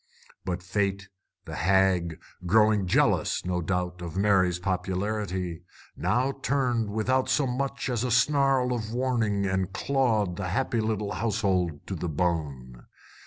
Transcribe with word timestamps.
But 0.45 0.63
Fate, 0.63 1.09
the 1.45 1.53
hag, 1.55 2.17
growing 2.47 2.87
jealous, 2.87 3.45
no 3.45 3.61
doubt, 3.61 4.01
of 4.01 4.17
Mary's 4.17 4.57
popularity, 4.57 5.61
now 5.95 6.31
turned 6.41 6.89
without 6.89 7.29
so 7.29 7.45
much 7.45 7.87
as 7.87 8.03
a 8.03 8.09
snarl 8.09 8.73
of 8.73 8.91
warning 8.91 9.45
and 9.45 9.71
clawed 9.71 10.37
the 10.37 10.47
happy 10.47 10.81
little 10.81 11.11
household 11.11 11.85
to 11.85 11.93
the 11.93 12.09
bone. 12.09 12.87